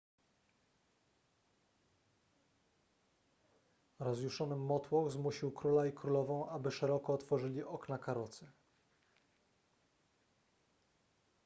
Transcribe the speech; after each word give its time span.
rozjuszony 3.99 4.55
motłoch 4.55 5.11
zmusił 5.11 5.51
króla 5.51 5.85
i 5.85 5.93
królową 5.93 6.49
aby 6.49 6.71
szeroko 6.71 7.13
otworzyli 7.13 7.63
okna 7.63 7.97
karocy 7.97 8.47